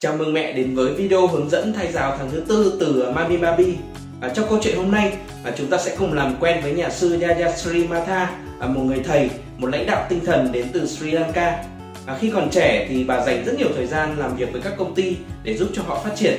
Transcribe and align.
Chào 0.00 0.16
mừng 0.16 0.32
mẹ 0.32 0.52
đến 0.52 0.74
với 0.74 0.94
video 0.94 1.26
hướng 1.26 1.50
dẫn 1.50 1.72
thay 1.72 1.92
giáo 1.92 2.16
tháng 2.18 2.30
thứ 2.30 2.42
tư 2.48 2.76
từ 2.80 3.10
Mami 3.14 3.36
Baby. 3.36 3.76
À, 4.20 4.28
trong 4.28 4.46
câu 4.48 4.58
chuyện 4.62 4.76
hôm 4.76 4.90
nay, 4.90 5.16
à, 5.44 5.52
chúng 5.58 5.66
ta 5.66 5.78
sẽ 5.78 5.96
cùng 5.98 6.12
làm 6.12 6.36
quen 6.40 6.60
với 6.62 6.72
nhà 6.72 6.90
sư 6.90 7.20
Yayasri 7.20 7.86
Matha, 7.86 8.30
à, 8.60 8.66
một 8.66 8.80
người 8.80 9.00
thầy, 9.04 9.30
một 9.58 9.66
lãnh 9.66 9.86
đạo 9.86 10.06
tinh 10.08 10.20
thần 10.24 10.52
đến 10.52 10.66
từ 10.72 10.86
Sri 10.86 11.10
Lanka. 11.10 11.64
À, 12.06 12.16
khi 12.20 12.30
còn 12.30 12.50
trẻ 12.50 12.86
thì 12.88 13.04
bà 13.04 13.26
dành 13.26 13.44
rất 13.44 13.58
nhiều 13.58 13.68
thời 13.76 13.86
gian 13.86 14.18
làm 14.18 14.36
việc 14.36 14.52
với 14.52 14.60
các 14.60 14.72
công 14.78 14.94
ty 14.94 15.16
để 15.42 15.56
giúp 15.56 15.68
cho 15.74 15.82
họ 15.82 16.00
phát 16.04 16.16
triển. 16.16 16.34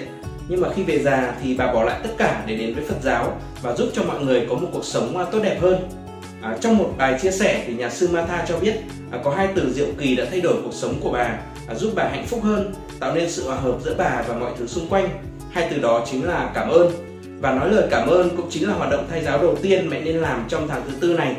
Nhưng 0.48 0.62
mà 0.62 0.70
khi 0.76 0.84
về 0.84 1.00
già 1.00 1.36
thì 1.44 1.56
bà 1.58 1.74
bỏ 1.74 1.84
lại 1.84 2.00
tất 2.04 2.12
cả 2.18 2.44
để 2.48 2.56
đến 2.56 2.76
với 2.76 2.84
Phật 2.84 2.98
giáo 3.04 3.42
và 3.62 3.74
giúp 3.74 3.90
cho 3.94 4.04
mọi 4.04 4.20
người 4.20 4.46
có 4.50 4.56
một 4.56 4.70
cuộc 4.74 4.86
sống 4.86 5.18
à, 5.18 5.26
tốt 5.32 5.40
đẹp 5.44 5.58
hơn. 5.62 5.90
À, 6.42 6.58
trong 6.62 6.78
một 6.78 6.94
bài 6.98 7.20
chia 7.22 7.32
sẻ 7.32 7.64
thì 7.68 7.74
nhà 7.74 7.90
sư 7.90 8.10
Matha 8.12 8.46
cho 8.48 8.60
biết 8.60 8.74
à, 9.12 9.20
có 9.24 9.32
hai 9.32 9.48
từ 9.56 9.74
diệu 9.74 9.88
kỳ 9.98 10.16
đã 10.16 10.26
thay 10.32 10.42
đổi 10.42 10.56
cuộc 10.64 10.74
sống 10.74 10.94
của 11.02 11.12
bà, 11.12 11.40
à, 11.68 11.76
giúp 11.76 11.92
bà 11.96 12.04
hạnh 12.04 12.26
phúc 12.28 12.40
hơn, 12.44 12.74
tạo 13.00 13.16
nên 13.16 13.30
sự 13.30 13.44
hòa 13.48 13.56
hợp 13.56 13.76
giữa 13.86 13.96
bà 13.98 14.24
và 14.28 14.34
mọi 14.34 14.52
thứ 14.60 14.68
xung 14.68 14.88
quanh. 14.88 15.10
Hai 15.52 15.68
từ 15.72 15.80
đó 15.80 16.06
chính 16.12 16.26
là 16.26 16.52
cảm 16.54 16.70
ơn. 16.70 16.92
Và 17.40 17.52
nói 17.52 17.72
lời 17.72 17.88
cảm 17.92 18.08
ơn 18.08 18.30
cũng 18.38 18.48
chính 18.50 18.68
là 18.68 18.74
hoạt 18.74 18.92
động 18.92 19.08
thay 19.10 19.24
giáo 19.24 19.38
đầu 19.38 19.56
tiên 19.62 19.90
mẹ 19.90 20.02
nên 20.02 20.16
làm 20.16 20.46
trong 20.48 20.68
tháng 20.68 20.82
thứ 20.86 20.92
tư 21.00 21.14
này. 21.14 21.36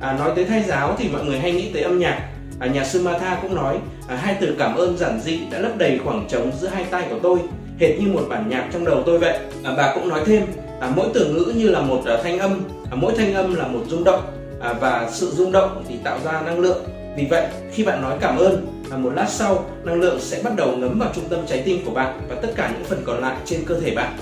À, 0.00 0.12
nói 0.12 0.32
tới 0.36 0.44
thay 0.44 0.62
giáo 0.62 0.96
thì 0.98 1.08
mọi 1.08 1.24
người 1.24 1.38
hay 1.38 1.52
nghĩ 1.52 1.70
tới 1.72 1.82
âm 1.82 1.98
nhạc. 1.98 2.28
À, 2.58 2.66
nhà 2.66 2.84
sư 2.84 3.02
Matha 3.02 3.38
cũng 3.42 3.54
nói 3.54 3.78
à, 4.08 4.16
hai 4.16 4.36
từ 4.40 4.54
cảm 4.58 4.76
ơn 4.76 4.98
giản 4.98 5.20
dị 5.20 5.40
đã 5.50 5.58
lấp 5.58 5.78
đầy 5.78 6.00
khoảng 6.04 6.26
trống 6.28 6.50
giữa 6.60 6.68
hai 6.68 6.84
tay 6.84 7.06
của 7.10 7.18
tôi, 7.22 7.38
hệt 7.80 8.00
như 8.00 8.12
một 8.12 8.22
bản 8.28 8.48
nhạc 8.48 8.68
trong 8.72 8.84
đầu 8.84 9.02
tôi 9.06 9.18
vậy. 9.18 9.38
À, 9.64 9.72
bà 9.76 9.94
cũng 9.94 10.08
nói 10.08 10.20
thêm 10.26 10.42
à, 10.80 10.92
mỗi 10.96 11.08
từ 11.14 11.26
ngữ 11.26 11.52
như 11.56 11.68
là 11.68 11.80
một 11.80 12.02
à, 12.06 12.16
thanh 12.22 12.38
âm, 12.38 12.60
à, 12.90 12.94
mỗi 12.94 13.12
thanh 13.16 13.34
âm 13.34 13.54
là 13.54 13.66
một 13.66 13.80
rung 13.88 14.04
động 14.04 14.20
à, 14.60 14.72
và 14.72 15.08
sự 15.12 15.30
rung 15.30 15.52
động 15.52 15.84
thì 15.88 15.94
tạo 16.04 16.18
ra 16.24 16.40
năng 16.40 16.58
lượng. 16.58 16.84
Vì 17.16 17.26
vậy 17.30 17.46
khi 17.72 17.84
bạn 17.84 18.02
nói 18.02 18.16
cảm 18.20 18.36
ơn 18.36 18.81
và 18.92 18.98
một 18.98 19.10
lát 19.14 19.26
sau 19.28 19.70
năng 19.84 20.00
lượng 20.00 20.20
sẽ 20.20 20.40
bắt 20.44 20.52
đầu 20.56 20.76
ngấm 20.76 20.98
vào 20.98 21.10
trung 21.14 21.24
tâm 21.28 21.40
trái 21.48 21.62
tim 21.64 21.84
của 21.84 21.90
bạn 21.90 22.20
và 22.28 22.34
tất 22.42 22.48
cả 22.56 22.70
những 22.74 22.84
phần 22.84 23.02
còn 23.06 23.20
lại 23.20 23.36
trên 23.44 23.64
cơ 23.64 23.80
thể 23.80 23.94
bạn. 23.94 24.16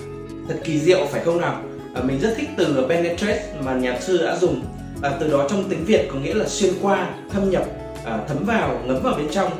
Thật 0.48 0.54
kỳ 0.64 0.80
diệu 0.80 1.06
phải 1.10 1.20
không 1.24 1.40
nào? 1.40 1.62
À, 1.94 2.02
mình 2.02 2.20
rất 2.20 2.34
thích 2.36 2.48
từ 2.56 2.86
penetrate 2.88 3.42
mà 3.64 3.74
nhà 3.74 3.98
sư 4.00 4.24
đã 4.24 4.36
dùng. 4.36 4.62
À, 5.02 5.10
từ 5.20 5.30
đó 5.30 5.46
trong 5.50 5.64
tiếng 5.68 5.84
việt 5.84 6.08
có 6.12 6.18
nghĩa 6.20 6.34
là 6.34 6.44
xuyên 6.48 6.72
qua 6.82 7.10
thâm 7.30 7.50
nhập 7.50 7.62
à, 8.04 8.18
thấm 8.28 8.44
vào 8.44 8.80
ngấm 8.86 9.02
vào 9.02 9.14
bên 9.14 9.26
trong. 9.30 9.50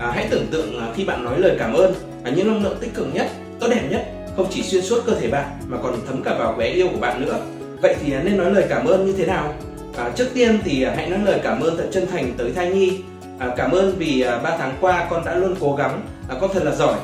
À, 0.00 0.12
hãy 0.14 0.28
tưởng 0.30 0.46
tượng 0.50 0.78
à, 0.78 0.92
khi 0.96 1.04
bạn 1.04 1.24
nói 1.24 1.38
lời 1.38 1.56
cảm 1.58 1.72
ơn 1.72 1.94
à, 2.24 2.30
những 2.36 2.46
năng 2.46 2.62
lượng 2.62 2.76
tích 2.80 2.94
cực 2.94 3.06
nhất 3.14 3.26
tốt 3.60 3.66
đẹp 3.70 3.88
nhất 3.90 4.06
không 4.36 4.46
chỉ 4.50 4.62
xuyên 4.62 4.82
suốt 4.82 5.02
cơ 5.06 5.14
thể 5.20 5.28
bạn 5.28 5.46
mà 5.66 5.78
còn 5.82 5.96
thấm 6.06 6.22
cả 6.22 6.36
vào 6.38 6.52
bé 6.52 6.66
yêu 6.66 6.88
của 6.92 7.00
bạn 7.00 7.24
nữa. 7.24 7.40
Vậy 7.82 7.96
thì 8.00 8.12
à, 8.12 8.22
nên 8.24 8.36
nói 8.36 8.50
lời 8.50 8.64
cảm 8.68 8.86
ơn 8.86 9.06
như 9.06 9.12
thế 9.12 9.26
nào? 9.26 9.54
À, 9.96 10.10
trước 10.16 10.26
tiên 10.34 10.58
thì 10.64 10.82
à, 10.82 10.92
hãy 10.96 11.10
nói 11.10 11.20
lời 11.24 11.40
cảm 11.42 11.60
ơn 11.60 11.76
thật 11.76 11.88
chân 11.92 12.06
thành 12.06 12.32
tới 12.38 12.52
thai 12.52 12.70
nhi 12.70 13.00
à, 13.38 13.48
cảm 13.56 13.70
ơn 13.70 13.94
vì 13.98 14.20
à, 14.20 14.38
3 14.38 14.56
tháng 14.58 14.74
qua 14.80 15.06
con 15.10 15.24
đã 15.24 15.34
luôn 15.34 15.54
cố 15.60 15.74
gắng. 15.74 16.02
À, 16.28 16.36
con 16.40 16.50
thật 16.54 16.62
là 16.64 16.74
giỏi. 16.74 16.94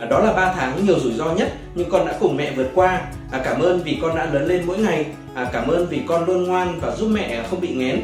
À, 0.00 0.06
đó 0.06 0.20
là 0.20 0.32
3 0.32 0.52
tháng 0.56 0.86
nhiều 0.86 0.98
rủi 0.98 1.12
ro 1.12 1.32
nhất 1.32 1.52
nhưng 1.74 1.90
con 1.90 2.06
đã 2.06 2.14
cùng 2.20 2.36
mẹ 2.36 2.52
vượt 2.56 2.70
qua. 2.74 3.00
À, 3.30 3.40
cảm 3.44 3.60
ơn 3.60 3.80
vì 3.84 3.98
con 4.02 4.16
đã 4.16 4.24
lớn 4.32 4.46
lên 4.46 4.62
mỗi 4.66 4.78
ngày. 4.78 5.06
À, 5.34 5.50
cảm 5.52 5.68
ơn 5.68 5.86
vì 5.86 6.00
con 6.08 6.24
luôn 6.24 6.44
ngoan 6.44 6.78
và 6.80 6.96
giúp 6.96 7.08
mẹ 7.08 7.44
không 7.50 7.60
bị 7.60 7.74
nghén. 7.74 8.00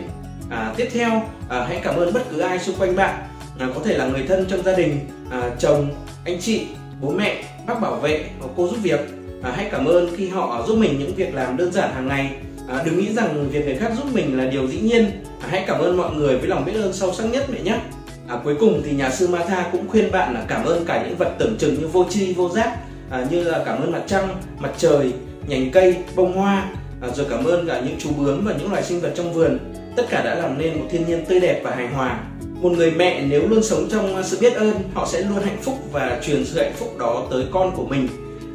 À, 0.51 0.73
tiếp 0.77 0.89
theo 0.93 1.23
à, 1.49 1.65
hãy 1.69 1.81
cảm 1.83 1.97
ơn 1.97 2.13
bất 2.13 2.23
cứ 2.31 2.41
ai 2.41 2.59
xung 2.59 2.77
quanh 2.79 2.97
bạn. 2.97 3.15
À, 3.59 3.67
có 3.75 3.81
thể 3.85 3.97
là 3.97 4.07
người 4.07 4.25
thân 4.29 4.47
trong 4.49 4.63
gia 4.63 4.73
đình 4.73 5.01
à, 5.31 5.51
chồng 5.59 5.89
anh 6.25 6.41
chị 6.41 6.67
bố 7.01 7.11
mẹ 7.11 7.43
bác 7.67 7.81
bảo 7.81 7.95
vệ 7.95 8.25
cô 8.57 8.69
giúp 8.69 8.79
việc. 8.83 9.01
À, 9.43 9.53
hãy 9.57 9.69
cảm 9.73 9.87
ơn 9.87 10.11
khi 10.17 10.29
họ 10.29 10.65
giúp 10.67 10.79
mình 10.79 10.99
những 10.99 11.15
việc 11.15 11.35
làm 11.35 11.57
đơn 11.57 11.73
giản 11.73 11.95
hàng 11.95 12.09
ngày 12.09 12.31
à, 12.71 12.83
đừng 12.85 12.99
nghĩ 12.99 13.13
rằng 13.13 13.49
việc 13.51 13.65
người 13.67 13.77
khác 13.77 13.93
giúp 13.97 14.07
mình 14.13 14.39
là 14.39 14.45
điều 14.45 14.67
dĩ 14.67 14.81
nhiên. 14.81 15.11
À, 15.41 15.49
hãy 15.51 15.65
cảm 15.67 15.81
ơn 15.81 15.97
mọi 15.97 16.15
người 16.15 16.39
với 16.39 16.49
lòng 16.49 16.65
biết 16.65 16.73
ơn 16.75 16.93
sâu 16.93 17.15
sắc 17.15 17.25
nhất 17.25 17.47
mẹ 17.53 17.61
nhé. 17.61 17.79
À, 18.29 18.37
cuối 18.45 18.55
cùng 18.61 18.83
thì 18.85 18.93
nhà 18.93 19.11
sư 19.11 19.29
Martha 19.29 19.69
cũng 19.73 19.89
khuyên 19.89 20.13
bạn 20.13 20.35
là 20.35 20.45
cảm 20.49 20.65
ơn 20.65 20.85
cả 20.85 21.05
những 21.07 21.17
vật 21.17 21.35
tưởng 21.39 21.57
chừng 21.59 21.75
như 21.81 21.87
vô 21.87 22.07
tri 22.11 22.33
vô 22.35 22.49
giác 22.49 22.77
à, 23.11 23.27
như 23.31 23.43
là 23.43 23.63
cảm 23.67 23.83
ơn 23.83 23.93
mặt 23.93 24.03
trăng 24.07 24.29
mặt 24.59 24.71
trời 24.79 25.13
nhành 25.47 25.71
cây 25.71 25.97
bông 26.17 26.33
hoa 26.33 26.69
à, 27.03 27.09
rồi 27.15 27.27
cảm 27.31 27.45
ơn 27.45 27.69
cả 27.69 27.81
những 27.81 27.97
chú 27.99 28.11
bướm 28.19 28.45
và 28.45 28.55
những 28.59 28.71
loài 28.71 28.83
sinh 28.83 29.01
vật 29.01 29.13
trong 29.15 29.33
vườn. 29.33 29.59
Tất 29.97 30.07
cả 30.11 30.23
đã 30.25 30.35
làm 30.35 30.59
nên 30.59 30.79
một 30.79 30.87
thiên 30.91 31.07
nhiên 31.07 31.25
tươi 31.27 31.41
đẹp 31.41 31.61
và 31.65 31.75
hài 31.75 31.87
hòa. 31.87 32.21
Một 32.61 32.73
người 32.73 32.91
mẹ 32.91 33.23
nếu 33.29 33.49
luôn 33.49 33.63
sống 33.63 33.89
trong 33.91 34.23
sự 34.25 34.39
biết 34.41 34.55
ơn 34.55 34.73
họ 34.95 35.07
sẽ 35.07 35.21
luôn 35.21 35.43
hạnh 35.45 35.59
phúc 35.63 35.75
và 35.93 36.21
truyền 36.23 36.45
sự 36.45 36.59
hạnh 36.63 36.73
phúc 36.77 36.99
đó 36.99 37.27
tới 37.31 37.45
con 37.51 37.77
của 37.77 37.87
mình 37.87 38.09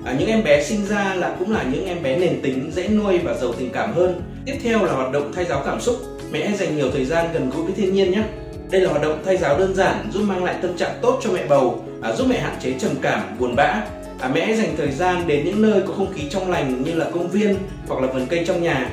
à, 0.06 0.16
những 0.20 0.30
em 0.30 0.44
bé 0.44 0.64
sinh 0.64 0.86
ra 0.86 1.16
là 1.16 1.36
cũng 1.40 1.52
là 1.52 1.64
những 1.64 1.86
em 1.86 2.04
bé 2.04 2.18
nền 2.18 2.42
tính 2.42 2.72
dễ 2.76 2.88
nuôi 2.88 3.18
và 3.18 3.34
giàu 3.34 3.54
tình 3.54 3.72
cảm 3.72 3.94
hơn. 3.94 4.22
Tiếp 4.46 4.56
theo 4.64 4.86
là 4.86 4.94
hoạt 4.94 5.12
động 5.12 5.32
thay 5.36 5.46
giáo 5.46 5.62
cảm 5.66 5.82
xúc. 5.82 5.96
Mẹ 6.32 6.48
hãy 6.48 6.58
dành 6.58 6.76
nhiều 6.76 6.92
thời 6.92 7.06
gian 7.06 7.26
gần 7.34 7.50
gũi 7.50 7.64
với 7.64 7.74
thiên 7.74 7.94
nhiên 7.94 8.12
nhé. 8.12 8.24
Đây 8.72 8.82
là 8.82 8.90
hoạt 8.90 9.02
động 9.02 9.22
thay 9.26 9.38
giáo 9.38 9.58
đơn 9.58 9.76
giản 9.76 10.10
giúp 10.14 10.24
mang 10.24 10.44
lại 10.44 10.56
tâm 10.62 10.78
trạng 10.78 11.00
tốt 11.02 11.20
cho 11.24 11.32
mẹ 11.32 11.46
bầu 11.50 11.86
à, 12.02 12.12
giúp 12.12 12.28
mẹ 12.30 12.40
hạn 12.40 12.56
chế 12.62 12.74
trầm 12.80 12.92
cảm 13.02 13.22
buồn 13.40 13.56
bã. 13.56 13.82
À, 14.20 14.30
mẹ 14.34 14.46
hãy 14.46 14.56
dành 14.56 14.76
thời 14.78 14.92
gian 14.92 15.28
đến 15.28 15.46
những 15.46 15.62
nơi 15.62 15.82
có 15.88 15.94
không 15.94 16.14
khí 16.14 16.24
trong 16.30 16.52
lành 16.52 16.84
như 16.84 16.94
là 16.94 17.06
công 17.14 17.30
viên 17.30 17.56
hoặc 17.88 18.02
là 18.02 18.08
vườn 18.08 18.28
cây 18.30 18.44
trong 18.48 18.64
nhà. 18.64 18.90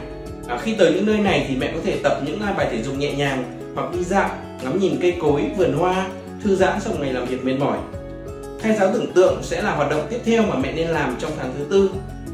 À, 0.49 0.59
khi 0.63 0.75
tới 0.75 0.93
những 0.93 1.07
nơi 1.07 1.19
này 1.19 1.47
thì 1.49 1.57
mẹ 1.57 1.73
có 1.75 1.81
thể 1.85 1.97
tập 2.03 2.21
những 2.27 2.41
à, 2.41 2.53
bài 2.53 2.69
thể 2.71 2.83
dục 2.83 2.99
nhẹ 2.99 3.13
nhàng 3.13 3.45
hoặc 3.75 3.93
đi 3.93 4.05
dạo 4.05 4.31
ngắm 4.65 4.79
nhìn 4.79 4.97
cây 5.03 5.15
cối 5.21 5.43
vườn 5.57 5.73
hoa 5.73 6.07
thư 6.45 6.57
giãn 6.57 6.81
sau 6.81 6.93
ngày 7.01 7.13
làm 7.13 7.25
việc 7.25 7.45
mệt 7.45 7.55
mỏi 7.59 7.79
thay 8.63 8.77
giáo 8.77 8.91
tưởng 8.93 9.13
tượng 9.13 9.39
sẽ 9.43 9.63
là 9.63 9.75
hoạt 9.75 9.91
động 9.91 10.07
tiếp 10.11 10.19
theo 10.25 10.43
mà 10.43 10.57
mẹ 10.57 10.73
nên 10.73 10.89
làm 10.89 11.17
trong 11.21 11.31
tháng 11.39 11.53
thứ 11.59 11.65
tư. 11.71 11.91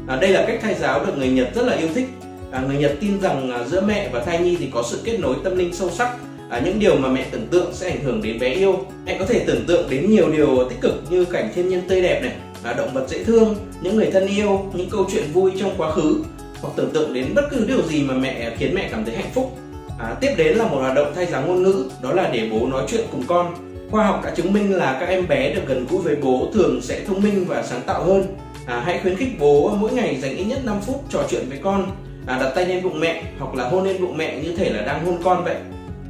À, 0.07 0.15
đây 0.15 0.29
là 0.29 0.45
cách 0.47 0.59
thay 0.61 0.75
giáo 0.75 1.05
được 1.05 1.17
người 1.17 1.29
nhật 1.29 1.47
rất 1.55 1.65
là 1.65 1.75
yêu 1.75 1.87
thích. 1.95 2.05
À, 2.51 2.63
người 2.67 2.77
nhật 2.77 2.91
tin 2.99 3.21
rằng 3.21 3.51
à, 3.51 3.63
giữa 3.63 3.81
mẹ 3.81 4.09
và 4.13 4.19
thai 4.19 4.39
nhi 4.39 4.57
thì 4.59 4.69
có 4.73 4.83
sự 4.89 4.99
kết 5.03 5.19
nối 5.19 5.35
tâm 5.43 5.57
linh 5.57 5.73
sâu 5.73 5.89
sắc. 5.89 6.15
À, 6.49 6.61
những 6.65 6.79
điều 6.79 6.95
mà 6.95 7.09
mẹ 7.09 7.25
tưởng 7.31 7.47
tượng 7.47 7.73
sẽ 7.73 7.89
ảnh 7.89 8.03
hưởng 8.03 8.21
đến 8.21 8.39
bé 8.39 8.49
yêu. 8.49 8.85
Mẹ 9.05 9.17
có 9.19 9.25
thể 9.25 9.43
tưởng 9.47 9.65
tượng 9.67 9.89
đến 9.89 10.11
nhiều 10.11 10.31
điều 10.31 10.69
tích 10.69 10.81
cực 10.81 10.93
như 11.09 11.25
cảnh 11.25 11.51
thiên 11.55 11.69
nhiên 11.69 11.81
tươi 11.89 12.01
đẹp 12.01 12.21
này 12.21 12.33
à, 12.63 12.73
động 12.73 12.93
vật 12.93 13.05
dễ 13.09 13.23
thương 13.23 13.55
những 13.81 13.95
người 13.95 14.11
thân 14.11 14.27
yêu 14.27 14.65
những 14.73 14.89
câu 14.89 15.07
chuyện 15.11 15.23
vui 15.33 15.51
trong 15.59 15.71
quá 15.77 15.91
khứ 15.91 16.23
hoặc 16.61 16.73
tưởng 16.75 16.91
tượng 16.93 17.13
đến 17.13 17.25
bất 17.35 17.43
cứ 17.51 17.65
điều 17.67 17.81
gì 17.81 18.03
mà 18.03 18.13
mẹ 18.13 18.55
khiến 18.57 18.75
mẹ 18.75 18.87
cảm 18.91 19.05
thấy 19.05 19.15
hạnh 19.15 19.31
phúc. 19.33 19.57
À, 19.99 20.15
tiếp 20.21 20.33
đến 20.37 20.57
là 20.57 20.63
một 20.67 20.77
hoạt 20.77 20.95
động 20.95 21.11
thay 21.15 21.25
giáo 21.25 21.41
ngôn 21.47 21.63
ngữ 21.63 21.85
đó 22.03 22.13
là 22.13 22.29
để 22.33 22.49
bố 22.51 22.67
nói 22.67 22.83
chuyện 22.87 23.01
cùng 23.11 23.23
con 23.27 23.68
khoa 23.91 24.05
học 24.05 24.21
đã 24.23 24.31
chứng 24.35 24.53
minh 24.53 24.75
là 24.75 24.97
các 24.99 25.05
em 25.05 25.27
bé 25.27 25.53
được 25.53 25.61
gần 25.67 25.85
gũi 25.89 26.01
với 26.01 26.15
bố 26.15 26.47
thường 26.53 26.81
sẽ 26.81 27.01
thông 27.07 27.21
minh 27.21 27.45
và 27.47 27.63
sáng 27.63 27.81
tạo 27.85 28.03
hơn. 28.03 28.25
À, 28.65 28.81
hãy 28.85 28.99
khuyến 29.01 29.15
khích 29.15 29.39
bố 29.39 29.75
mỗi 29.79 29.91
ngày 29.91 30.19
dành 30.21 30.37
ít 30.37 30.43
nhất 30.43 30.59
5 30.65 30.81
phút 30.81 31.03
trò 31.09 31.23
chuyện 31.29 31.45
với 31.49 31.59
con. 31.63 31.91
À, 32.27 32.39
đặt 32.39 32.51
tay 32.55 32.65
lên 32.65 32.83
bụng 32.83 32.99
mẹ 32.99 33.23
hoặc 33.39 33.55
là 33.55 33.69
hôn 33.69 33.83
lên 33.83 34.01
bụng 34.01 34.17
mẹ 34.17 34.39
như 34.43 34.55
thể 34.55 34.69
là 34.69 34.81
đang 34.81 35.05
hôn 35.05 35.17
con 35.23 35.43
vậy. 35.43 35.55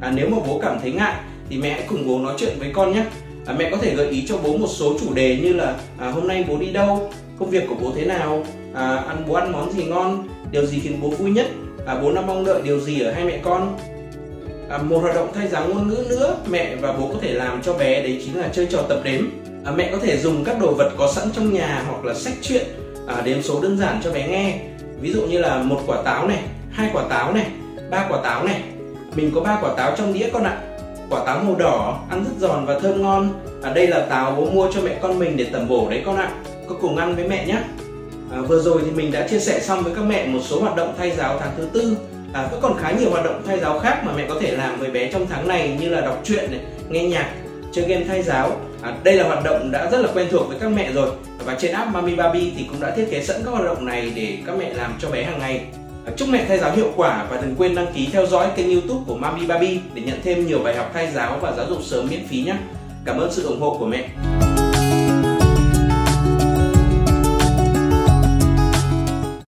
À, 0.01 0.11
nếu 0.15 0.29
mà 0.29 0.37
bố 0.47 0.59
cảm 0.61 0.79
thấy 0.81 0.91
ngại 0.91 1.15
thì 1.49 1.57
mẹ 1.57 1.69
hãy 1.69 1.83
cùng 1.89 2.07
bố 2.07 2.19
nói 2.19 2.33
chuyện 2.37 2.55
với 2.59 2.71
con 2.73 2.93
nhé. 2.93 3.03
À, 3.45 3.55
mẹ 3.57 3.69
có 3.71 3.77
thể 3.77 3.95
gợi 3.95 4.07
ý 4.09 4.25
cho 4.27 4.37
bố 4.37 4.57
một 4.57 4.67
số 4.67 4.97
chủ 4.99 5.13
đề 5.13 5.39
như 5.43 5.53
là 5.53 5.75
à, 5.97 6.11
hôm 6.11 6.27
nay 6.27 6.45
bố 6.47 6.57
đi 6.57 6.71
đâu 6.71 7.11
công 7.39 7.49
việc 7.49 7.63
của 7.69 7.75
bố 7.81 7.91
thế 7.95 8.05
nào 8.05 8.43
à, 8.73 8.95
ăn 8.95 9.23
bố 9.27 9.33
ăn 9.33 9.51
món 9.51 9.71
gì 9.71 9.83
ngon 9.83 10.27
điều 10.51 10.65
gì 10.65 10.79
khiến 10.79 10.99
bố 11.01 11.09
vui 11.09 11.31
nhất 11.31 11.47
à, 11.85 11.99
bố 12.01 12.13
đang 12.13 12.27
mong 12.27 12.45
đợi 12.45 12.61
điều 12.63 12.79
gì 12.79 12.99
ở 12.99 13.11
hai 13.11 13.25
mẹ 13.25 13.39
con 13.43 13.77
à, 14.69 14.77
một 14.77 14.99
hoạt 14.99 15.15
động 15.15 15.31
thay 15.33 15.47
giáo 15.47 15.67
ngôn 15.67 15.87
ngữ 15.87 16.05
nữa 16.09 16.35
mẹ 16.49 16.75
và 16.75 16.93
bố 16.93 17.07
có 17.13 17.19
thể 17.21 17.33
làm 17.33 17.61
cho 17.61 17.73
bé 17.73 18.01
đấy 18.01 18.21
chính 18.25 18.39
là 18.39 18.47
chơi 18.53 18.67
trò 18.71 18.81
tập 18.89 18.99
đếm. 19.03 19.21
À, 19.65 19.71
mẹ 19.71 19.89
có 19.91 19.97
thể 19.97 20.17
dùng 20.17 20.43
các 20.43 20.59
đồ 20.59 20.73
vật 20.73 20.91
có 20.97 21.11
sẵn 21.15 21.29
trong 21.33 21.53
nhà 21.53 21.83
hoặc 21.87 22.05
là 22.05 22.13
sách 22.13 22.33
truyện 22.41 22.65
à, 23.07 23.21
đếm 23.25 23.41
số 23.41 23.61
đơn 23.61 23.77
giản 23.77 23.99
cho 24.03 24.11
bé 24.11 24.27
nghe. 24.27 24.59
Ví 25.01 25.13
dụ 25.13 25.21
như 25.21 25.37
là 25.37 25.57
một 25.57 25.79
quả 25.87 26.01
táo 26.01 26.27
này 26.27 26.39
hai 26.71 26.89
quả 26.93 27.03
táo 27.09 27.33
này 27.33 27.47
ba 27.89 28.07
quả 28.09 28.19
táo 28.23 28.43
này. 28.43 28.61
Mình 29.15 29.31
có 29.35 29.41
ba 29.41 29.59
quả 29.61 29.73
táo 29.77 29.95
trong 29.97 30.13
đĩa 30.13 30.29
con 30.33 30.43
ạ. 30.43 30.57
Quả 31.09 31.23
táo 31.25 31.43
màu 31.43 31.55
đỏ 31.55 31.99
ăn 32.09 32.25
rất 32.25 32.47
giòn 32.47 32.65
và 32.65 32.79
thơm 32.79 33.01
ngon. 33.01 33.29
À, 33.63 33.73
đây 33.73 33.87
là 33.87 34.05
táo 34.05 34.35
bố 34.37 34.45
mua 34.45 34.71
cho 34.73 34.81
mẹ 34.81 34.97
con 35.01 35.19
mình 35.19 35.37
để 35.37 35.45
tẩm 35.53 35.67
bổ 35.67 35.89
đấy 35.89 36.03
con 36.05 36.17
ạ. 36.17 36.31
Có 36.67 36.75
cùng 36.81 36.97
ăn 36.97 37.15
với 37.15 37.27
mẹ 37.27 37.45
nhé 37.45 37.57
à, 38.31 38.41
vừa 38.41 38.61
rồi 38.61 38.81
thì 38.85 38.91
mình 38.91 39.11
đã 39.11 39.27
chia 39.27 39.39
sẻ 39.39 39.59
xong 39.59 39.83
với 39.83 39.93
các 39.95 40.01
mẹ 40.01 40.27
một 40.27 40.39
số 40.43 40.61
hoạt 40.61 40.75
động 40.75 40.93
thay 40.97 41.11
giáo 41.11 41.37
tháng 41.39 41.51
thứ 41.57 41.67
tư 41.73 41.95
à, 42.33 42.47
vẫn 42.51 42.61
còn 42.61 42.77
khá 42.77 42.91
nhiều 42.91 43.09
hoạt 43.09 43.25
động 43.25 43.41
thay 43.45 43.59
giáo 43.59 43.79
khác 43.79 44.01
mà 44.05 44.11
mẹ 44.17 44.25
có 44.29 44.35
thể 44.41 44.51
làm 44.51 44.79
với 44.79 44.89
bé 44.89 45.11
trong 45.11 45.27
tháng 45.29 45.47
này 45.47 45.77
như 45.81 45.89
là 45.89 46.01
đọc 46.01 46.21
truyện 46.23 46.51
này 46.51 46.59
nghe 46.89 47.03
nhạc 47.03 47.29
chơi 47.71 47.85
game 47.85 48.05
thay 48.07 48.23
giáo. 48.23 48.51
À, 48.81 48.93
đây 49.03 49.15
là 49.15 49.23
hoạt 49.23 49.43
động 49.43 49.71
đã 49.71 49.89
rất 49.91 50.01
là 50.01 50.09
quen 50.13 50.27
thuộc 50.31 50.47
với 50.47 50.57
các 50.59 50.69
mẹ 50.69 50.91
rồi. 50.91 51.09
Và 51.45 51.55
trên 51.59 51.71
app 51.71 51.91
Mami 51.93 52.15
Baby 52.15 52.53
thì 52.57 52.65
cũng 52.69 52.81
đã 52.81 52.91
thiết 52.91 53.07
kế 53.11 53.23
sẵn 53.23 53.41
các 53.45 53.51
hoạt 53.51 53.63
động 53.63 53.85
này 53.85 54.11
để 54.15 54.37
các 54.45 54.55
mẹ 54.59 54.73
làm 54.73 54.93
cho 54.99 55.09
bé 55.09 55.23
hàng 55.23 55.39
ngày. 55.39 55.61
À, 56.05 56.11
chúc 56.17 56.29
mẹ 56.29 56.45
thay 56.47 56.59
giáo 56.59 56.71
hiệu 56.71 56.91
quả 56.95 57.25
và 57.29 57.41
đừng 57.41 57.55
quên 57.57 57.75
đăng 57.75 57.93
ký 57.93 58.09
theo 58.11 58.25
dõi 58.25 58.47
kênh 58.55 58.71
youtube 58.71 59.03
của 59.07 59.15
Mami 59.15 59.45
Baby 59.45 59.79
để 59.93 60.01
nhận 60.01 60.19
thêm 60.23 60.47
nhiều 60.47 60.59
bài 60.63 60.75
học 60.75 60.91
thay 60.93 61.11
giáo 61.11 61.37
và 61.41 61.53
giáo 61.57 61.65
dục 61.69 61.79
sớm 61.83 62.07
miễn 62.09 62.27
phí 62.27 62.43
nhé. 62.43 62.55
Cảm 63.05 63.17
ơn 63.17 63.31
sự 63.31 63.47
ủng 63.47 63.61
hộ 63.61 63.77
của 63.79 63.85
mẹ. 63.85 64.07